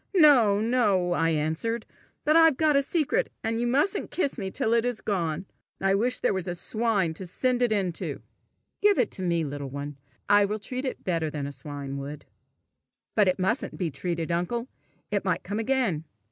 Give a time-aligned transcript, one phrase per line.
[0.17, 1.85] "No, no!" I answered.
[2.25, 5.45] "But I've got a secret, and you mustn't kiss me till it is gone.
[5.79, 8.23] I wish there was a swine to send it into!"
[8.81, 9.97] "Give it to me, little one.
[10.27, 12.25] I will treat it better than a swine would."
[13.13, 14.67] "But it mustn't be treated, uncle!
[15.11, 16.05] It might come again!"